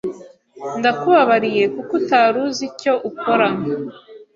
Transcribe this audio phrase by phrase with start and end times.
[0.79, 3.47] Ndakubabariye kuko utari uzi icyo ukora.